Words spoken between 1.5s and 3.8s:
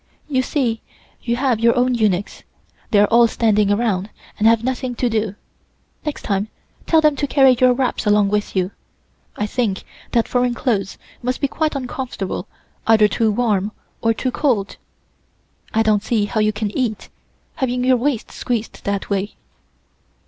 your own eunuchs, they are all standing